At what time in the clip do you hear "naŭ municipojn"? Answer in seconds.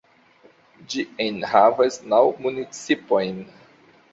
2.15-3.39